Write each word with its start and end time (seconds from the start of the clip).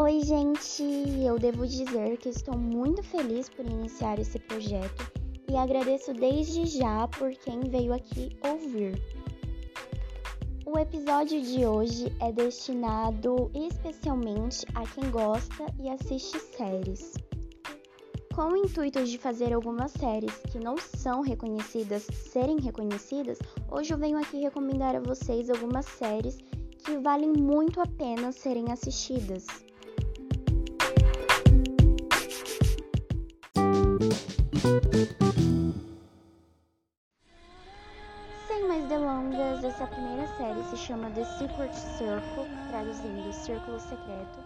Oi, 0.00 0.20
gente! 0.20 0.84
Eu 1.26 1.40
devo 1.40 1.66
dizer 1.66 2.18
que 2.18 2.28
estou 2.28 2.56
muito 2.56 3.02
feliz 3.02 3.48
por 3.48 3.66
iniciar 3.66 4.16
esse 4.20 4.38
projeto 4.38 5.10
e 5.50 5.56
agradeço 5.56 6.14
desde 6.14 6.66
já 6.66 7.08
por 7.08 7.32
quem 7.32 7.58
veio 7.62 7.92
aqui 7.92 8.38
ouvir. 8.48 9.02
O 10.64 10.78
episódio 10.78 11.42
de 11.42 11.66
hoje 11.66 12.16
é 12.20 12.30
destinado 12.30 13.50
especialmente 13.52 14.64
a 14.72 14.86
quem 14.86 15.10
gosta 15.10 15.66
e 15.80 15.88
assiste 15.88 16.38
séries. 16.38 17.14
Com 18.32 18.52
o 18.52 18.56
intuito 18.56 19.02
de 19.02 19.18
fazer 19.18 19.52
algumas 19.52 19.90
séries 19.90 20.36
que 20.52 20.60
não 20.60 20.76
são 20.78 21.22
reconhecidas 21.22 22.06
serem 22.14 22.60
reconhecidas, 22.60 23.40
hoje 23.68 23.92
eu 23.92 23.98
venho 23.98 24.16
aqui 24.16 24.38
recomendar 24.38 24.94
a 24.94 25.00
vocês 25.00 25.50
algumas 25.50 25.86
séries 25.86 26.38
que 26.84 26.96
valem 26.98 27.32
muito 27.32 27.80
a 27.80 27.86
pena 27.86 28.30
serem 28.30 28.70
assistidas. 28.70 29.44
Delongas, 38.88 39.62
essa 39.62 39.86
primeira 39.86 40.26
série 40.38 40.64
se 40.70 40.76
chama 40.78 41.10
The 41.10 41.22
Secret 41.22 41.74
Circle, 41.74 42.46
traduzindo 42.70 43.32
Círculo 43.34 43.78
Secreto. 43.78 44.38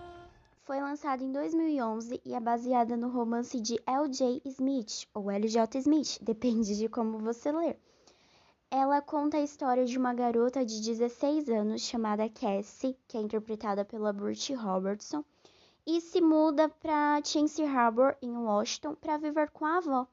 Foi 0.65 0.81
lançada 0.81 1.23
em 1.23 1.31
2011 1.31 2.21
e 2.25 2.35
é 2.35 2.41
baseada 2.41 2.97
no 2.97 3.09
romance 3.09 3.61
de 3.61 3.81
L.J. 3.87 4.43
Smith, 4.45 5.07
ou 5.15 5.31
L.J. 5.31 5.79
Smith, 5.79 6.19
depende 6.21 6.77
de 6.77 6.89
como 6.89 7.19
você 7.19 7.53
ler. 7.53 7.79
Ela 8.69 9.01
conta 9.01 9.37
a 9.37 9.43
história 9.43 9.85
de 9.85 9.97
uma 9.97 10.13
garota 10.13 10.67
de 10.67 10.83
16 10.83 11.49
anos 11.49 11.83
chamada 11.83 12.29
Cassie, 12.29 12.99
que 13.07 13.17
é 13.17 13.21
interpretada 13.21 13.85
pela 13.85 14.13
Burt 14.13 14.51
Robertson, 14.51 15.25
e 15.87 16.01
se 16.01 16.21
muda 16.21 16.69
para 16.69 17.23
Chance 17.23 17.63
Harbor, 17.63 18.17
em 18.21 18.37
Washington, 18.37 18.97
para 18.97 19.19
viver 19.19 19.51
com 19.51 19.65
a 19.65 19.77
avó. 19.77 20.09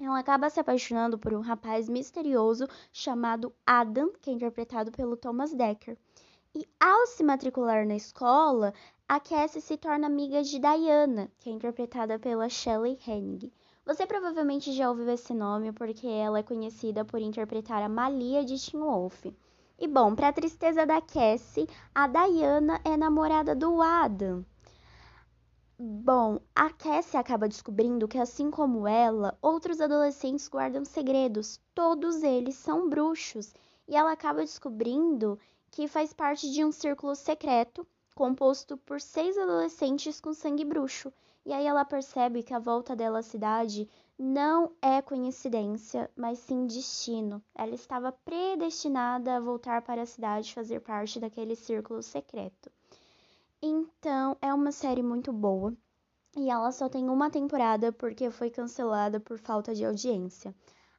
Ela 0.00 0.18
acaba 0.18 0.50
se 0.50 0.58
apaixonando 0.58 1.16
por 1.16 1.32
um 1.32 1.40
rapaz 1.40 1.88
misterioso 1.88 2.66
chamado 2.92 3.54
Adam, 3.64 4.12
que 4.20 4.28
é 4.28 4.32
interpretado 4.32 4.90
pelo 4.90 5.16
Thomas 5.16 5.54
Dekker. 5.54 5.96
E 6.52 6.66
ao 6.80 7.06
se 7.06 7.22
matricular 7.22 7.86
na 7.86 7.94
escola, 7.94 8.74
a 9.08 9.20
Cassie 9.20 9.60
se 9.60 9.76
torna 9.76 10.06
amiga 10.06 10.42
de 10.42 10.58
Diana, 10.58 11.30
que 11.38 11.48
é 11.48 11.52
interpretada 11.52 12.18
pela 12.18 12.48
Shelley 12.48 12.98
Hennig. 13.06 13.52
Você 13.86 14.06
provavelmente 14.06 14.72
já 14.72 14.88
ouviu 14.88 15.08
esse 15.10 15.32
nome 15.32 15.70
porque 15.70 16.06
ela 16.06 16.38
é 16.38 16.42
conhecida 16.42 17.04
por 17.04 17.20
interpretar 17.20 17.82
a 17.82 17.88
Malia 17.88 18.44
de 18.44 18.58
Teen 18.58 18.82
Wolf. 18.82 19.26
E 19.78 19.86
bom, 19.86 20.14
para 20.14 20.28
a 20.28 20.32
tristeza 20.32 20.86
da 20.86 21.00
Cassie, 21.00 21.68
a 21.94 22.06
Diana 22.08 22.80
é 22.84 22.96
namorada 22.96 23.54
do 23.54 23.82
Adam. 23.82 24.44
Bom, 25.86 26.40
a 26.54 26.70
Cassie 26.70 27.18
acaba 27.18 27.46
descobrindo 27.46 28.08
que, 28.08 28.16
assim 28.16 28.50
como 28.50 28.88
ela, 28.88 29.36
outros 29.42 29.82
adolescentes 29.82 30.48
guardam 30.48 30.82
segredos. 30.82 31.60
Todos 31.74 32.22
eles 32.22 32.54
são 32.54 32.88
bruxos. 32.88 33.52
E 33.86 33.94
ela 33.94 34.12
acaba 34.12 34.40
descobrindo 34.40 35.38
que 35.70 35.86
faz 35.86 36.14
parte 36.14 36.50
de 36.50 36.64
um 36.64 36.72
círculo 36.72 37.14
secreto 37.14 37.86
composto 38.14 38.78
por 38.78 38.98
seis 38.98 39.36
adolescentes 39.36 40.22
com 40.22 40.32
sangue 40.32 40.64
bruxo. 40.64 41.12
E 41.44 41.52
aí 41.52 41.66
ela 41.66 41.84
percebe 41.84 42.42
que 42.42 42.54
a 42.54 42.58
volta 42.58 42.96
dela 42.96 43.18
à 43.18 43.22
cidade 43.22 43.86
não 44.18 44.72
é 44.80 45.02
coincidência, 45.02 46.10
mas 46.16 46.38
sim 46.38 46.66
destino. 46.66 47.42
Ela 47.54 47.74
estava 47.74 48.10
predestinada 48.10 49.36
a 49.36 49.40
voltar 49.40 49.82
para 49.82 50.00
a 50.00 50.06
cidade 50.06 50.54
fazer 50.54 50.80
parte 50.80 51.20
daquele 51.20 51.54
círculo 51.54 52.02
secreto. 52.02 52.70
Então, 53.66 54.36
é 54.42 54.52
uma 54.52 54.70
série 54.70 55.02
muito 55.02 55.32
boa. 55.32 55.74
E 56.36 56.50
ela 56.50 56.70
só 56.70 56.86
tem 56.86 57.08
uma 57.08 57.30
temporada 57.30 57.90
porque 57.90 58.30
foi 58.30 58.50
cancelada 58.50 59.18
por 59.18 59.38
falta 59.38 59.74
de 59.74 59.82
audiência. 59.86 60.54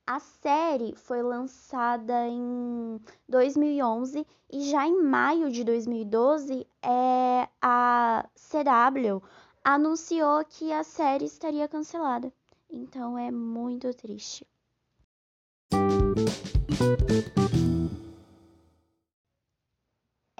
A 0.07 0.19
série 0.19 0.95
foi 0.95 1.21
lançada 1.21 2.27
em 2.27 2.99
2011 3.29 4.25
e 4.51 4.61
já 4.71 4.87
em 4.87 4.99
maio 4.99 5.51
de 5.51 5.63
2012 5.63 6.65
é, 6.81 7.47
a 7.61 8.27
CW 8.33 9.21
anunciou 9.63 10.43
que 10.43 10.73
a 10.73 10.83
série 10.83 11.25
estaria 11.25 11.67
cancelada. 11.67 12.33
Então 12.67 13.15
é 13.15 13.29
muito 13.29 13.93
triste. 13.93 14.43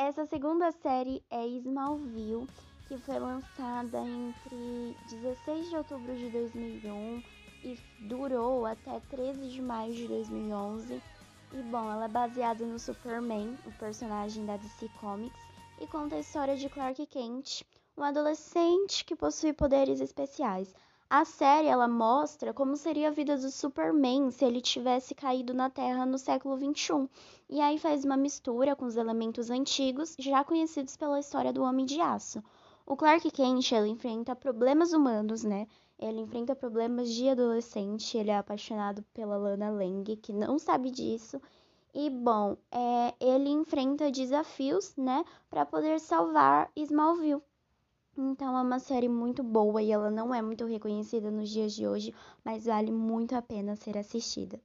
Essa 0.06 0.24
segunda 0.28 0.72
série 0.72 1.24
é 1.32 1.48
Smallville, 1.48 2.48
que 2.88 2.96
foi 2.96 3.18
lançada 3.18 3.98
entre 4.02 4.96
16 5.10 5.70
de 5.70 5.78
outubro 5.78 6.16
de 6.16 6.30
2001 6.30 7.24
e 7.64 7.80
durou 8.02 8.68
até 8.68 9.00
13 9.10 9.50
de 9.50 9.64
maio 9.64 9.96
de 9.96 10.08
2011. 10.08 11.02
E 11.54 11.58
bom, 11.72 11.92
ela 11.92 12.06
é 12.06 12.08
baseada 12.08 12.64
no 12.64 12.78
Superman, 12.78 13.58
o 13.66 13.72
personagem 13.80 14.46
da 14.46 14.58
DC 14.58 14.88
Comics, 15.02 15.42
e 15.82 15.88
conta 15.88 16.18
a 16.18 16.20
história 16.20 16.56
de 16.56 16.70
Clark 16.70 17.04
Kent, 17.08 17.64
um 17.98 18.04
adolescente 18.04 19.04
que 19.04 19.16
possui 19.16 19.54
poderes 19.54 20.00
especiais. 20.02 20.72
A 21.18 21.24
série 21.24 21.70
ela 21.70 21.88
mostra 21.88 22.54
como 22.54 22.76
seria 22.76 23.08
a 23.08 23.12
vida 23.12 23.38
do 23.38 23.50
Superman 23.50 24.32
se 24.32 24.44
ele 24.44 24.60
tivesse 24.60 25.16
caído 25.16 25.54
na 25.54 25.70
Terra 25.70 26.06
no 26.06 26.18
século 26.18 26.58
21. 26.58 27.08
E 27.50 27.62
aí 27.62 27.80
faz 27.80 28.04
uma 28.04 28.18
mistura 28.18 28.76
com 28.76 28.84
os 28.84 28.98
elementos 28.98 29.50
antigos 29.50 30.14
já 30.20 30.44
conhecidos 30.44 30.98
pela 30.98 31.18
história 31.18 31.54
do 31.54 31.64
Homem 31.64 31.86
de 31.86 32.02
Aço. 32.02 32.44
O 32.86 32.98
Clark 32.98 33.32
Kent 33.32 33.72
ele 33.72 33.92
enfrenta 33.92 34.36
problemas 34.36 34.92
humanos, 34.92 35.46
né? 35.46 35.70
Ele 35.98 36.20
enfrenta 36.20 36.54
problemas 36.54 37.10
de 37.10 37.30
adolescente, 37.30 38.18
ele 38.18 38.32
é 38.32 38.38
apaixonado 38.38 39.02
pela 39.14 39.38
Lana 39.38 39.70
Lang, 39.70 40.18
que 40.18 40.34
não 40.34 40.60
sabe 40.60 40.92
disso. 40.92 41.42
E 41.94 42.10
bom, 42.10 42.58
é, 42.70 43.14
ele 43.22 43.48
enfrenta 43.48 44.12
desafios, 44.12 44.94
né, 44.98 45.24
para 45.50 45.66
poder 45.66 45.98
salvar 45.98 46.70
Smallville. 46.76 47.42
Então 48.18 48.58
é 48.58 48.62
uma 48.62 48.80
série 48.80 49.10
muito 49.10 49.44
boa 49.44 49.82
e 49.82 49.92
ela 49.92 50.10
não 50.10 50.34
é 50.34 50.42
muito 50.42 50.66
reconhecida 50.66 51.30
nos 51.30 51.50
dias 51.50 51.74
de 51.74 51.86
hoje, 51.86 52.14
mas 52.44 52.66
vale 52.66 52.92
muito 52.92 53.36
a 53.36 53.42
pena 53.42 53.76
ser 53.76 53.98
assistida. 53.98 54.60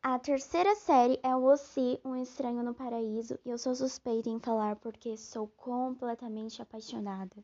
A 0.00 0.18
terceira 0.18 0.74
série 0.76 1.18
é 1.22 1.34
o 1.34 1.44
Ossi, 1.44 2.00
Um 2.04 2.16
Estranho 2.16 2.62
no 2.62 2.72
Paraíso, 2.72 3.38
e 3.44 3.50
eu 3.50 3.58
sou 3.58 3.74
suspeita 3.74 4.30
em 4.30 4.38
falar 4.38 4.76
porque 4.76 5.16
sou 5.16 5.48
completamente 5.48 6.62
apaixonada. 6.62 7.36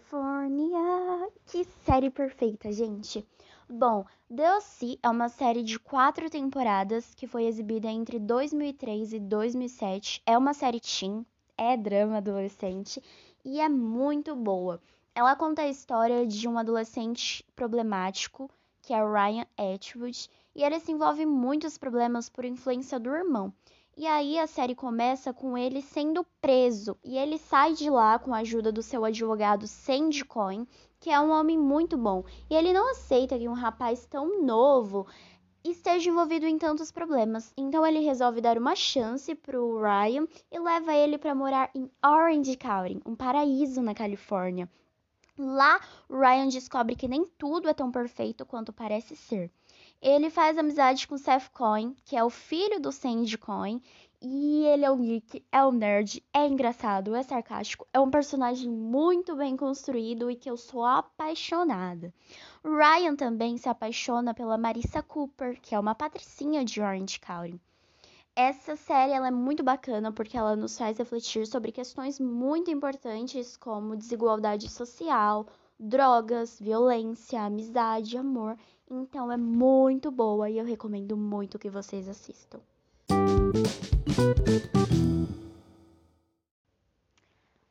California. 0.00 1.28
Que 1.46 1.64
série 1.84 2.10
perfeita, 2.10 2.72
gente. 2.72 3.26
Bom, 3.68 4.04
The 4.34 4.56
O.C. 4.56 4.98
é 5.02 5.08
uma 5.08 5.28
série 5.28 5.62
de 5.62 5.78
quatro 5.78 6.30
temporadas 6.30 7.14
que 7.14 7.26
foi 7.26 7.44
exibida 7.44 7.88
entre 7.88 8.18
2003 8.18 9.12
e 9.12 9.20
2007. 9.20 10.22
É 10.24 10.38
uma 10.38 10.54
série 10.54 10.80
teen, 10.80 11.24
é 11.56 11.76
drama 11.76 12.16
adolescente 12.16 13.02
e 13.44 13.60
é 13.60 13.68
muito 13.68 14.34
boa. 14.34 14.80
Ela 15.14 15.36
conta 15.36 15.62
a 15.62 15.68
história 15.68 16.26
de 16.26 16.48
um 16.48 16.58
adolescente 16.58 17.44
problemático, 17.54 18.50
que 18.80 18.94
é 18.94 19.04
Ryan 19.04 19.46
Atwood, 19.56 20.30
e 20.54 20.64
ele 20.64 20.80
se 20.80 20.92
envolve 20.92 21.26
muitos 21.26 21.76
problemas 21.76 22.28
por 22.28 22.44
influência 22.44 22.98
do 22.98 23.14
irmão. 23.14 23.52
E 24.00 24.06
aí 24.06 24.38
a 24.38 24.46
série 24.46 24.74
começa 24.74 25.30
com 25.30 25.58
ele 25.58 25.82
sendo 25.82 26.24
preso 26.40 26.96
e 27.04 27.18
ele 27.18 27.36
sai 27.36 27.74
de 27.74 27.90
lá 27.90 28.18
com 28.18 28.32
a 28.32 28.38
ajuda 28.38 28.72
do 28.72 28.80
seu 28.80 29.04
advogado 29.04 29.66
Sandy 29.66 30.24
Cohen, 30.24 30.66
que 30.98 31.10
é 31.10 31.20
um 31.20 31.30
homem 31.30 31.58
muito 31.58 31.98
bom. 31.98 32.24
E 32.48 32.54
ele 32.54 32.72
não 32.72 32.92
aceita 32.92 33.38
que 33.38 33.46
um 33.46 33.52
rapaz 33.52 34.06
tão 34.06 34.42
novo 34.42 35.06
esteja 35.62 36.08
envolvido 36.08 36.46
em 36.46 36.56
tantos 36.56 36.90
problemas. 36.90 37.52
Então 37.58 37.86
ele 37.86 37.98
resolve 37.98 38.40
dar 38.40 38.56
uma 38.56 38.74
chance 38.74 39.34
pro 39.34 39.78
Ryan 39.82 40.26
e 40.50 40.58
leva 40.58 40.94
ele 40.94 41.18
para 41.18 41.34
morar 41.34 41.70
em 41.74 41.90
Orange 42.02 42.56
County, 42.56 43.02
um 43.04 43.14
paraíso 43.14 43.82
na 43.82 43.94
Califórnia. 43.94 44.66
Lá, 45.36 45.78
Ryan 46.08 46.48
descobre 46.48 46.96
que 46.96 47.06
nem 47.06 47.26
tudo 47.36 47.68
é 47.68 47.74
tão 47.74 47.92
perfeito 47.92 48.46
quanto 48.46 48.72
parece 48.72 49.14
ser. 49.14 49.50
Ele 50.02 50.30
faz 50.30 50.56
amizade 50.56 51.06
com 51.06 51.18
Seth 51.18 51.50
Cohen, 51.52 51.94
que 52.04 52.16
é 52.16 52.24
o 52.24 52.30
filho 52.30 52.80
do 52.80 52.90
Sandy 52.90 53.36
Cohen, 53.36 53.82
e 54.22 54.64
ele 54.66 54.84
é 54.84 54.90
um 54.90 55.00
geek, 55.00 55.44
é 55.50 55.64
um 55.64 55.72
nerd, 55.72 56.22
é 56.32 56.46
engraçado, 56.46 57.14
é 57.14 57.22
sarcástico, 57.22 57.86
é 57.92 58.00
um 58.00 58.10
personagem 58.10 58.70
muito 58.70 59.36
bem 59.36 59.56
construído 59.56 60.30
e 60.30 60.36
que 60.36 60.50
eu 60.50 60.56
sou 60.56 60.84
apaixonada. 60.84 62.12
Ryan 62.64 63.16
também 63.16 63.56
se 63.56 63.68
apaixona 63.68 64.34
pela 64.34 64.58
Marissa 64.58 65.02
Cooper, 65.02 65.60
que 65.60 65.74
é 65.74 65.78
uma 65.78 65.94
patricinha 65.94 66.64
de 66.64 66.80
Orange 66.80 67.18
County. 67.20 67.60
Essa 68.36 68.76
série 68.76 69.12
ela 69.12 69.28
é 69.28 69.30
muito 69.30 69.62
bacana 69.62 70.12
porque 70.12 70.36
ela 70.36 70.54
nos 70.54 70.78
faz 70.78 70.98
refletir 70.98 71.46
sobre 71.46 71.72
questões 71.72 72.20
muito 72.20 72.70
importantes 72.70 73.56
como 73.56 73.96
desigualdade 73.96 74.68
social, 74.68 75.46
drogas, 75.78 76.60
violência, 76.60 77.42
amizade, 77.42 78.16
amor. 78.16 78.56
Então 78.92 79.30
é 79.30 79.36
muito 79.36 80.10
boa 80.10 80.50
e 80.50 80.58
eu 80.58 80.64
recomendo 80.64 81.16
muito 81.16 81.60
que 81.60 81.70
vocês 81.70 82.08
assistam. 82.08 82.60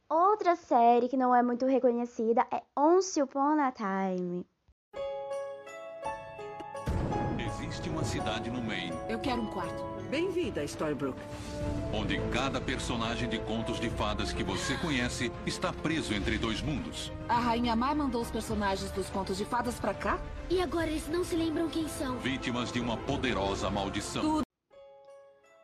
Outra 0.09 0.55
série 0.55 1.09
que 1.09 1.17
não 1.17 1.35
é 1.35 1.43
muito 1.43 1.65
reconhecida 1.65 2.47
é 2.49 2.63
Once 2.73 3.21
Upon 3.21 3.59
a 3.59 3.71
Time. 3.73 4.45
Cidade 8.09 8.49
no 8.49 8.59
Maine. 8.59 8.97
Eu 9.07 9.19
quero 9.19 9.39
um 9.39 9.45
quarto. 9.45 9.83
Bem-vinda 10.09 10.61
a 10.61 10.63
Storybrooke. 10.63 11.21
Onde 11.93 12.19
cada 12.31 12.59
personagem 12.59 13.29
de 13.29 13.37
contos 13.37 13.79
de 13.79 13.87
fadas 13.91 14.33
que 14.33 14.43
você 14.43 14.75
conhece 14.77 15.31
está 15.45 15.71
preso 15.71 16.15
entre 16.15 16.39
dois 16.39 16.59
mundos. 16.59 17.11
A 17.29 17.37
Rainha 17.37 17.75
Má 17.75 17.93
mandou 17.93 18.19
os 18.19 18.31
personagens 18.31 18.89
dos 18.91 19.07
contos 19.11 19.37
de 19.37 19.45
fadas 19.45 19.79
pra 19.79 19.93
cá? 19.93 20.19
E 20.49 20.59
agora 20.59 20.87
eles 20.87 21.07
não 21.07 21.23
se 21.23 21.35
lembram 21.35 21.69
quem 21.69 21.87
são. 21.87 22.17
Vítimas 22.17 22.71
de 22.71 22.79
uma 22.79 22.97
poderosa 22.97 23.69
maldição. 23.69 24.23
Tudo. 24.23 24.43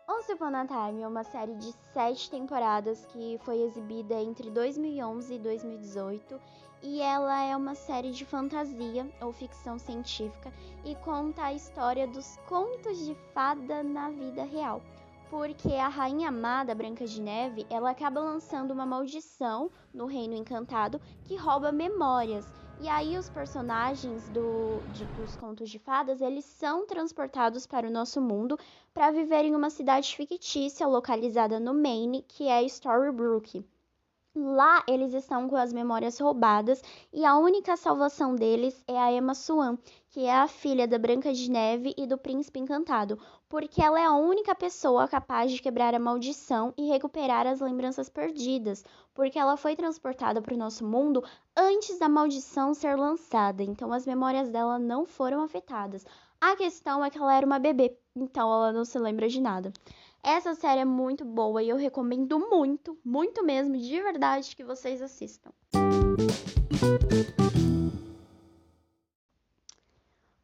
Once 0.07 0.31
Upon 0.31 0.55
a 0.55 0.67
Time 0.67 1.01
é 1.01 1.07
uma 1.07 1.23
série 1.23 1.55
de 1.55 1.73
sete 1.93 2.29
temporadas 2.29 3.03
que 3.07 3.39
foi 3.43 3.61
exibida 3.63 4.21
entre 4.21 4.51
2011 4.51 5.33
e 5.33 5.39
2018 5.39 6.39
e 6.81 7.01
ela 7.01 7.41
é 7.43 7.55
uma 7.55 7.75
série 7.75 8.11
de 8.11 8.25
fantasia 8.25 9.09
ou 9.21 9.31
ficção 9.31 9.77
científica 9.77 10.53
e 10.83 10.95
conta 10.95 11.43
a 11.43 11.53
história 11.53 12.07
dos 12.07 12.37
contos 12.47 13.05
de 13.05 13.15
fada 13.33 13.81
na 13.81 14.09
vida 14.09 14.43
real. 14.43 14.81
Porque 15.29 15.73
a 15.73 15.87
rainha 15.87 16.29
amada 16.29 16.75
Branca 16.75 17.05
de 17.05 17.19
Neve, 17.21 17.65
ela 17.69 17.89
acaba 17.89 18.19
lançando 18.19 18.71
uma 18.71 18.85
maldição 18.85 19.71
no 19.93 20.05
Reino 20.05 20.35
Encantado 20.35 21.01
que 21.23 21.35
rouba 21.35 21.71
memórias. 21.71 22.45
E 22.79 22.89
aí 22.89 23.17
os 23.17 23.29
personagens 23.29 24.29
do, 24.29 24.79
de, 24.93 25.05
dos 25.05 25.35
contos 25.37 25.69
de 25.69 25.79
fadas, 25.79 26.21
eles 26.21 26.45
são 26.45 26.85
transportados 26.85 27.65
para 27.65 27.87
o 27.87 27.91
nosso 27.91 28.21
mundo 28.21 28.59
para 28.93 29.11
viver 29.11 29.45
em 29.45 29.55
uma 29.55 29.69
cidade 29.69 30.15
fictícia 30.15 30.85
localizada 30.85 31.59
no 31.59 31.73
Maine, 31.73 32.23
que 32.27 32.47
é 32.47 32.61
Storybrooke. 32.63 33.65
Lá 34.37 34.83
eles 34.85 35.13
estão 35.13 35.47
com 35.47 35.55
as 35.55 35.71
memórias 35.71 36.19
roubadas 36.19 36.81
e 37.13 37.23
a 37.23 37.37
única 37.37 37.77
salvação 37.77 38.35
deles 38.35 38.83
é 38.85 38.97
a 38.99 39.09
Emma 39.09 39.33
Swan, 39.33 39.77
que 40.09 40.25
é 40.25 40.35
a 40.35 40.45
filha 40.45 40.85
da 40.85 40.99
Branca 40.99 41.31
de 41.31 41.49
Neve 41.49 41.93
e 41.97 42.05
do 42.05 42.17
Príncipe 42.17 42.59
Encantado, 42.59 43.17
porque 43.47 43.81
ela 43.81 43.97
é 43.97 44.03
a 44.03 44.13
única 44.13 44.53
pessoa 44.53 45.07
capaz 45.07 45.53
de 45.53 45.61
quebrar 45.61 45.95
a 45.95 45.99
maldição 45.99 46.73
e 46.77 46.89
recuperar 46.89 47.47
as 47.47 47.61
lembranças 47.61 48.09
perdidas, 48.09 48.83
porque 49.13 49.39
ela 49.39 49.55
foi 49.55 49.73
transportada 49.73 50.41
para 50.41 50.53
o 50.53 50.57
nosso 50.57 50.85
mundo 50.85 51.23
antes 51.55 51.97
da 51.97 52.09
maldição 52.09 52.73
ser 52.73 52.97
lançada, 52.97 53.63
então 53.63 53.93
as 53.93 54.05
memórias 54.05 54.49
dela 54.49 54.77
não 54.77 55.05
foram 55.05 55.43
afetadas. 55.43 56.05
A 56.41 56.57
questão 56.57 57.03
é 57.05 57.09
que 57.09 57.17
ela 57.17 57.33
era 57.33 57.45
uma 57.45 57.57
bebê, 57.57 57.97
então 58.13 58.51
ela 58.51 58.73
não 58.73 58.83
se 58.83 58.99
lembra 58.99 59.29
de 59.29 59.39
nada. 59.39 59.71
Essa 60.27 60.55
série 60.55 60.81
é 60.81 60.85
muito 60.85 61.23
boa 61.23 61.61
e 61.61 61.69
eu 61.69 61.77
recomendo 61.77 62.39
muito, 62.39 62.97
muito 63.05 63.45
mesmo, 63.45 63.77
de 63.77 64.01
verdade, 64.01 64.55
que 64.55 64.63
vocês 64.63 64.99
assistam. 64.99 65.51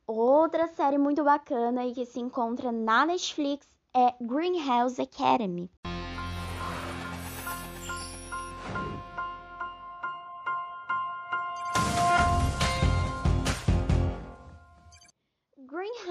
Outra 0.06 0.68
série 0.68 1.00
muito 1.00 1.24
bacana 1.24 1.84
e 1.84 1.96
que 1.96 2.06
se 2.06 2.20
encontra 2.20 2.72
na 2.72 3.08
Netflix 3.08 3.68
é 3.92 4.14
Greenhouse 4.24 5.02
Academy. 5.02 5.68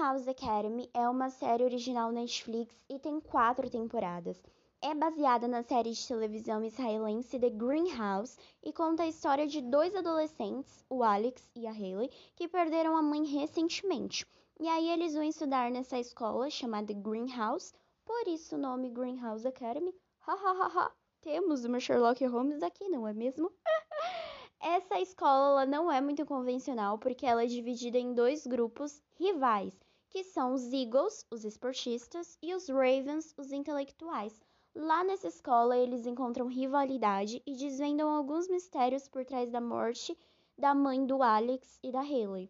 Greenhouse 0.01 0.27
Academy 0.27 0.89
é 0.95 1.07
uma 1.07 1.29
série 1.29 1.63
original 1.63 2.11
Netflix 2.11 2.73
e 2.89 2.97
tem 2.97 3.19
quatro 3.19 3.69
temporadas. 3.69 4.41
É 4.81 4.95
baseada 4.95 5.47
na 5.47 5.61
série 5.61 5.91
de 5.91 6.07
televisão 6.07 6.63
israelense 6.63 7.39
The 7.39 7.51
Greenhouse 7.51 8.35
e 8.63 8.73
conta 8.73 9.03
a 9.03 9.07
história 9.07 9.45
de 9.45 9.61
dois 9.61 9.93
adolescentes, 9.93 10.83
o 10.89 11.03
Alex 11.03 11.47
e 11.55 11.67
a 11.67 11.71
Haley, 11.71 12.09
que 12.35 12.47
perderam 12.47 12.97
a 12.97 13.01
mãe 13.03 13.23
recentemente. 13.25 14.25
E 14.59 14.67
aí 14.67 14.89
eles 14.89 15.13
vão 15.13 15.21
estudar 15.21 15.69
nessa 15.69 15.99
escola 15.99 16.49
chamada 16.49 16.91
Greenhouse, 16.93 17.71
por 18.03 18.27
isso 18.27 18.55
o 18.55 18.59
nome 18.59 18.89
Greenhouse 18.89 19.47
Academy. 19.47 19.93
Hahaha, 20.21 20.91
temos 21.21 21.63
uma 21.63 21.79
Sherlock 21.79 22.25
Holmes 22.25 22.63
aqui, 22.63 22.89
não 22.89 23.07
é 23.07 23.13
mesmo? 23.13 23.51
Essa 24.59 24.99
escola 24.99 25.65
não 25.67 25.91
é 25.91 26.01
muito 26.01 26.25
convencional 26.25 26.97
porque 26.97 27.25
ela 27.25 27.43
é 27.43 27.47
dividida 27.47 27.99
em 27.99 28.15
dois 28.15 28.47
grupos 28.47 29.01
rivais, 29.19 29.73
que 30.11 30.25
são 30.25 30.53
os 30.53 30.71
Eagles, 30.73 31.25
os 31.31 31.45
esportistas, 31.45 32.37
e 32.41 32.53
os 32.53 32.67
Ravens, 32.67 33.33
os 33.37 33.51
intelectuais. 33.53 34.39
Lá 34.75 35.03
nessa 35.05 35.27
escola 35.27 35.77
eles 35.77 36.05
encontram 36.05 36.47
rivalidade 36.47 37.41
e 37.45 37.55
desvendam 37.55 38.09
alguns 38.09 38.49
mistérios 38.49 39.07
por 39.07 39.25
trás 39.25 39.49
da 39.49 39.61
morte 39.61 40.17
da 40.57 40.75
mãe 40.75 41.05
do 41.05 41.23
Alex 41.23 41.79
e 41.81 41.91
da 41.91 42.01
Haley. 42.01 42.49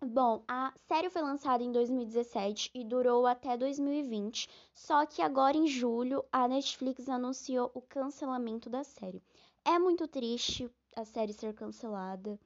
Bom, 0.00 0.42
a 0.48 0.72
série 0.86 1.10
foi 1.10 1.20
lançada 1.20 1.62
em 1.62 1.72
2017 1.72 2.70
e 2.74 2.84
durou 2.84 3.26
até 3.26 3.56
2020, 3.56 4.48
só 4.72 5.04
que 5.04 5.20
agora 5.20 5.56
em 5.56 5.66
julho 5.66 6.24
a 6.32 6.48
Netflix 6.48 7.08
anunciou 7.08 7.70
o 7.74 7.82
cancelamento 7.82 8.70
da 8.70 8.82
série. 8.82 9.22
É 9.64 9.78
muito 9.78 10.08
triste 10.08 10.70
a 10.96 11.04
série 11.04 11.32
ser 11.32 11.52
cancelada, 11.52 12.38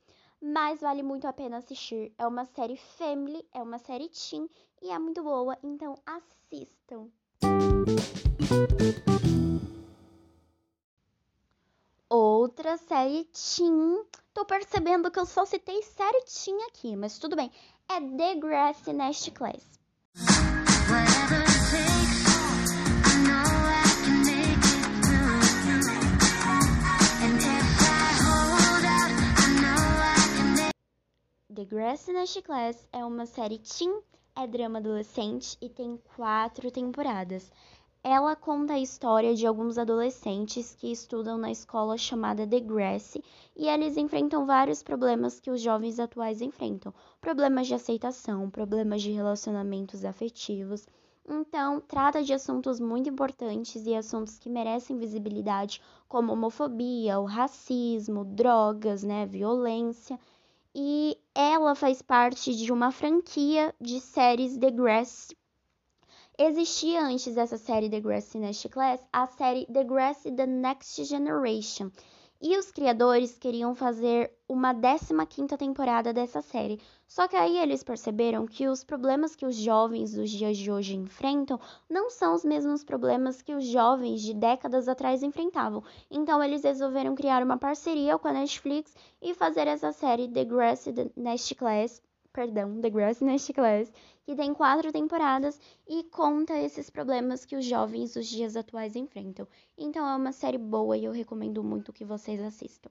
mas 0.43 0.81
vale 0.81 1.03
muito 1.03 1.27
a 1.27 1.33
pena 1.33 1.59
assistir. 1.59 2.12
É 2.19 2.27
uma 2.27 2.44
série 2.44 2.77
family, 2.77 3.47
é 3.55 3.62
uma 3.62 3.79
série 3.79 4.09
teen 4.09 4.49
e 4.83 4.91
é 4.91 4.99
muito 4.99 5.23
boa, 5.23 5.56
então 5.62 5.94
assistam. 6.05 7.09
Outra 12.09 12.77
série 12.77 13.25
teen. 13.25 14.05
Tô 14.35 14.44
percebendo 14.44 15.11
que 15.11 15.19
eu 15.19 15.27
só 15.27 15.47
citei 15.47 15.81
série 15.83 16.25
teen 16.25 16.61
aqui, 16.65 16.97
mas 16.97 17.19
tudo 17.19 17.37
bem. 17.37 17.50
É 17.88 18.00
The 18.00 18.35
Grass 18.35 18.87
Nest 18.87 19.31
Class. 19.31 19.62
The 31.62 31.76
Grass 31.76 32.09
Nest 32.09 32.42
Class 32.42 32.88
é 32.92 33.04
uma 33.04 33.25
série 33.25 33.57
teen, 33.57 34.00
é 34.35 34.49
drama 34.49 34.81
adolescente 34.81 35.57
e 35.61 35.69
tem 35.69 35.97
quatro 36.16 36.73
temporadas. 36.73 37.52
Ela 38.02 38.35
conta 38.35 38.73
a 38.73 38.81
história 38.81 39.33
de 39.33 39.47
alguns 39.47 39.78
adolescentes 39.78 40.75
que 40.75 40.90
estudam 40.90 41.38
na 41.38 41.52
escola 41.52 41.97
chamada 41.97 42.45
The 42.45 42.59
Grass 42.59 43.16
e 43.54 43.69
eles 43.69 43.97
enfrentam 43.97 44.45
vários 44.45 44.83
problemas 44.83 45.38
que 45.38 45.52
os 45.52 45.61
jovens 45.61 46.00
atuais 46.00 46.42
enfrentam: 46.42 46.92
problemas 47.21 47.69
de 47.69 47.75
aceitação, 47.75 48.50
problemas 48.50 49.00
de 49.00 49.12
relacionamentos 49.12 50.04
afetivos. 50.04 50.85
Então, 51.28 51.81
trata 51.81 52.25
de 52.25 52.33
assuntos 52.33 52.81
muito 52.81 53.09
importantes 53.09 53.87
e 53.87 53.95
assuntos 53.95 54.37
que 54.37 54.50
merecem 54.50 54.99
visibilidade, 54.99 55.81
como 56.09 56.33
homofobia, 56.33 57.21
o 57.21 57.25
racismo, 57.25 58.25
drogas, 58.25 59.04
né, 59.04 59.25
violência 59.26 60.19
e 60.75 61.19
ela 61.35 61.75
faz 61.75 62.00
parte 62.00 62.55
de 62.55 62.73
uma 62.73 62.91
franquia 62.91 63.75
de 63.81 64.00
séries 64.00 64.57
The 64.57 64.71
Grass. 64.71 65.29
Existia 66.38 67.02
antes 67.02 67.35
dessa 67.35 67.59
série 67.59 67.91
The 67.91 68.00
Grass 68.00 68.35
Nest 68.35 68.69
Class 68.71 69.07
a 69.12 69.26
série 69.26 69.67
The 69.67 69.85
Grass 69.85 70.23
The 70.23 70.47
Next 70.47 71.05
Generation. 71.05 71.91
E 72.44 72.58
os 72.58 72.72
criadores 72.72 73.38
queriam 73.38 73.72
fazer 73.72 74.32
uma 74.49 74.75
15ª 74.75 75.56
temporada 75.56 76.12
dessa 76.12 76.42
série. 76.42 76.80
Só 77.06 77.28
que 77.28 77.37
aí 77.37 77.56
eles 77.56 77.84
perceberam 77.84 78.49
que 78.49 78.66
os 78.66 78.82
problemas 78.82 79.37
que 79.37 79.46
os 79.46 79.54
jovens 79.54 80.14
dos 80.14 80.28
dias 80.28 80.56
de 80.56 80.68
hoje 80.68 80.96
enfrentam 80.96 81.61
não 81.88 82.11
são 82.11 82.34
os 82.34 82.44
mesmos 82.44 82.82
problemas 82.82 83.40
que 83.40 83.54
os 83.54 83.64
jovens 83.64 84.22
de 84.22 84.34
décadas 84.34 84.88
atrás 84.88 85.22
enfrentavam. 85.22 85.84
Então 86.11 86.42
eles 86.42 86.64
resolveram 86.64 87.14
criar 87.14 87.44
uma 87.44 87.56
parceria 87.56 88.18
com 88.18 88.26
a 88.26 88.32
Netflix 88.32 88.92
e 89.22 89.34
fazer 89.34 89.68
essa 89.68 89.92
série 89.92 90.26
The 90.26 90.44
Grass 90.44 90.87
Nest 91.14 91.54
Class, 91.54 92.02
perdão, 92.33 92.81
The 92.81 92.91
Grass 92.91 93.21
Nest 93.21 93.53
Class, 93.53 93.93
que 94.25 94.35
tem 94.35 94.55
quatro 94.55 94.91
temporadas 94.91 95.61
e 95.87 96.03
conta 96.05 96.59
esses 96.59 96.89
problemas 96.89 97.45
que 97.45 97.57
os 97.57 97.65
jovens 97.65 98.15
dos 98.15 98.27
dias 98.27 98.57
atuais 98.57 98.97
enfrentam. 98.97 99.47
Então 99.77 100.09
é 100.09 100.17
uma 100.17 100.33
série 100.33 100.59
boa 100.59 100.97
e 100.97 101.05
eu 101.05 101.12
recomendo 101.12 101.62
muito 101.62 101.93
que 101.93 102.05
vocês 102.05 102.41
assistam. 102.41 102.91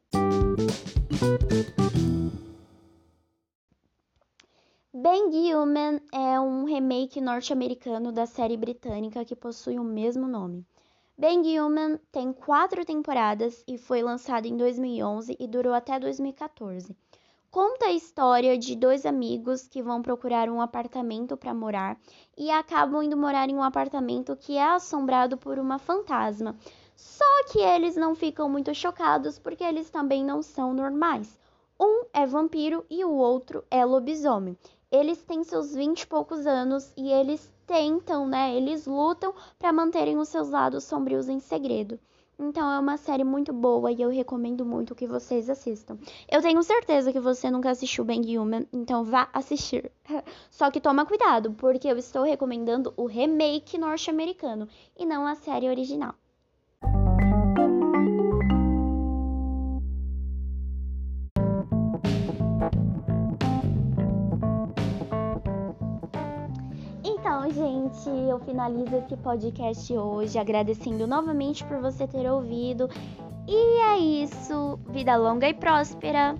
Bang 4.94 5.54
Human 5.54 6.02
é 6.14 6.40
um 6.40 6.66
remake 6.66 7.20
norte-americano 7.20 8.12
da 8.12 8.26
série 8.26 8.58
britânica 8.58 9.26
que 9.26 9.36
possui 9.36 9.80
o 9.80 9.84
mesmo 9.84 10.28
nome. 10.28 10.66
Bang 11.18 11.60
Human 11.60 12.00
tem 12.12 12.34
quatro 12.34 12.84
temporadas 12.84 13.64
e 13.68 13.78
foi 13.78 14.02
lançado 14.02 14.48
em 14.48 14.58
2011 14.58 15.38
e 15.40 15.48
durou 15.48 15.74
até 15.74 16.00
2014. 16.00 16.96
Conta 17.52 17.88
a 17.88 17.92
história 17.92 18.58
de 18.58 18.78
dois 18.78 19.06
amigos 19.06 19.68
que 19.68 19.84
vão 19.84 20.02
procurar 20.02 20.50
um 20.50 20.62
apartamento 20.62 21.36
para 21.36 21.54
morar 21.54 22.00
e 22.38 22.50
acabam 22.50 23.04
indo 23.04 23.18
morar 23.18 23.50
em 23.50 23.56
um 23.56 23.62
apartamento 23.62 24.38
que 24.38 24.56
é 24.56 24.64
assombrado 24.64 25.36
por 25.36 25.60
uma 25.60 25.78
fantasma. 25.78 26.56
Só 26.96 27.44
que 27.52 27.60
eles 27.60 27.98
não 27.98 28.16
ficam 28.16 28.48
muito 28.48 28.74
chocados 28.74 29.38
porque 29.38 29.66
eles 29.66 29.90
também 29.90 30.24
não 30.24 30.42
são 30.42 30.74
normais. 30.74 31.38
Um 31.78 32.06
é 32.14 32.26
vampiro 32.26 32.86
e 32.90 33.04
o 33.04 33.12
outro 33.12 33.66
é 33.70 33.84
lobisomem. 33.84 34.58
Eles 34.90 35.22
têm 35.22 35.44
seus 35.44 35.76
vinte 35.76 36.04
e 36.04 36.08
poucos 36.08 36.48
anos 36.48 36.94
e 36.96 37.12
eles 37.12 37.54
tentam, 37.68 38.26
né? 38.26 38.56
Eles 38.56 38.86
lutam 38.86 39.34
para 39.60 39.74
manterem 39.74 40.18
os 40.18 40.30
seus 40.30 40.50
lados 40.50 40.86
sombrios 40.86 41.28
em 41.28 41.42
segredo. 41.42 42.00
Então 42.40 42.72
é 42.72 42.80
uma 42.80 42.98
série 42.98 43.24
muito 43.24 43.54
boa 43.54 43.92
e 43.92 44.02
eu 44.02 44.10
recomendo 44.10 44.66
muito 44.66 44.96
que 44.96 45.08
vocês 45.08 45.50
assistam. 45.50 45.98
Eu 46.30 46.42
tenho 46.42 46.62
certeza 46.64 47.12
que 47.12 47.20
você 47.20 47.52
nunca 47.52 47.70
assistiu 47.70 48.04
Bang 48.04 48.38
Human, 48.38 48.66
então 48.74 49.04
vá 49.04 49.30
assistir. 49.32 49.92
Só 50.50 50.72
que 50.72 50.82
toma 50.82 51.06
cuidado, 51.06 51.54
porque 51.54 51.88
eu 51.88 51.98
estou 51.98 52.24
recomendando 52.24 52.94
o 52.98 53.06
remake 53.06 53.78
norte-americano 53.78 54.68
e 54.98 55.06
não 55.06 55.26
a 55.28 55.36
série 55.36 55.70
original. 55.70 56.16
Gente, 67.92 68.10
eu 68.30 68.40
finalizo 68.40 68.96
esse 68.96 69.18
podcast 69.18 69.98
hoje 69.98 70.40
agradecendo 70.40 71.06
novamente 71.06 71.64
por 71.66 71.80
você 71.80 72.08
ter 72.08 72.30
ouvido. 72.30 72.90
E 73.48 73.82
é 73.82 73.98
isso. 73.98 74.80
Vida 74.90 75.16
longa 75.18 75.48
e 75.48 75.54
próspera. 75.54 76.36